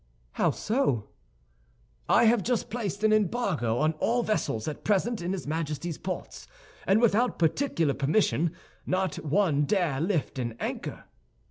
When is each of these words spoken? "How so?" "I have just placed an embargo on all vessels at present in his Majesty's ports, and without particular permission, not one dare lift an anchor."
"How 0.31 0.49
so?" 0.49 1.09
"I 2.09 2.23
have 2.23 2.41
just 2.41 2.71
placed 2.71 3.03
an 3.03 3.13
embargo 3.13 3.77
on 3.77 3.93
all 3.99 4.23
vessels 4.23 4.67
at 4.67 4.83
present 4.83 5.21
in 5.21 5.31
his 5.31 5.45
Majesty's 5.45 5.99
ports, 5.99 6.47
and 6.87 6.99
without 6.99 7.37
particular 7.37 7.93
permission, 7.93 8.51
not 8.87 9.17
one 9.17 9.65
dare 9.65 10.01
lift 10.01 10.39
an 10.39 10.55
anchor." 10.59 11.03